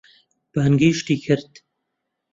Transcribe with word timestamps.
بانگێشتی 0.53 1.15
کرد. 1.25 1.51